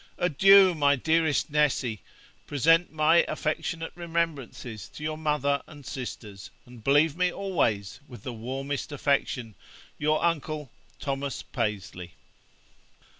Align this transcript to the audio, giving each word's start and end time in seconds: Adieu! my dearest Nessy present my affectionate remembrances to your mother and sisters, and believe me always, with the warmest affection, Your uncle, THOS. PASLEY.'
Adieu! 0.17 0.73
my 0.73 0.95
dearest 0.95 1.51
Nessy 1.51 2.01
present 2.47 2.91
my 2.91 3.17
affectionate 3.27 3.91
remembrances 3.93 4.89
to 4.89 5.03
your 5.03 5.15
mother 5.15 5.61
and 5.67 5.85
sisters, 5.85 6.49
and 6.65 6.83
believe 6.83 7.15
me 7.15 7.31
always, 7.31 7.99
with 8.07 8.23
the 8.23 8.33
warmest 8.33 8.91
affection, 8.91 9.53
Your 9.99 10.23
uncle, 10.25 10.71
THOS. 11.01 11.43
PASLEY.' 11.43 12.13